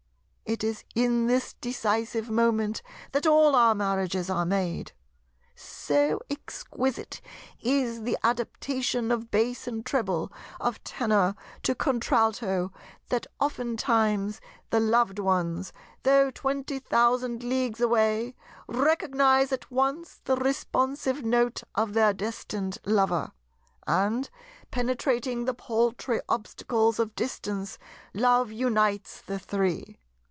[0.43, 2.81] It is in this decisive moment
[3.13, 4.91] that all our marriages are made.
[5.55, 7.21] So exquisite
[7.61, 10.29] is the adaptation of Bass and Treble,
[10.59, 12.73] of Tenor to Contralto,
[13.07, 14.41] that oftentimes
[14.71, 15.71] the Loved Ones,
[16.03, 18.35] though twenty thousand leagues away,
[18.67, 23.31] recognize at once the responsive note of their destined Lover;
[23.87, 24.29] and,
[24.69, 27.77] penetrating the paltry obstacles of distance,
[28.13, 29.97] Love unites the three.